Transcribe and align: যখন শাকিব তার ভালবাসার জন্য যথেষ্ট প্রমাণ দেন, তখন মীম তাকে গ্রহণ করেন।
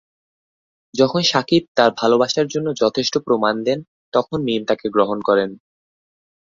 যখন 0.93 1.21
শাকিব 1.23 1.63
তার 1.77 1.89
ভালবাসার 1.97 2.47
জন্য 2.47 2.67
যথেষ্ট 2.81 3.13
প্রমাণ 3.25 3.55
দেন, 3.67 3.79
তখন 4.13 4.37
মীম 4.43 4.61
তাকে 4.69 4.85
গ্রহণ 4.95 5.17
করেন। 5.21 5.49